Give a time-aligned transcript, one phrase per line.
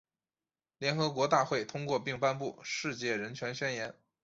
[0.79, 3.89] 联合国大会通过并颁布《世界人权宣言》。